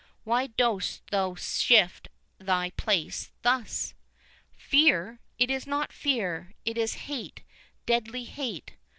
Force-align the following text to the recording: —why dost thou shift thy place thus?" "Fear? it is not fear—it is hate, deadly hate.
—why 0.23 0.47
dost 0.47 1.05
thou 1.11 1.35
shift 1.35 2.09
thy 2.39 2.71
place 2.71 3.29
thus?" 3.43 3.93
"Fear? 4.57 5.19
it 5.37 5.51
is 5.51 5.67
not 5.67 5.93
fear—it 5.93 6.75
is 6.75 6.95
hate, 7.05 7.43
deadly 7.85 8.23
hate. 8.23 8.77